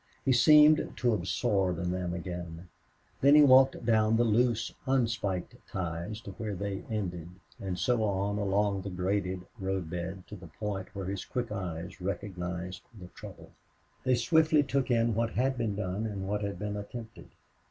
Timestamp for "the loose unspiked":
4.17-5.55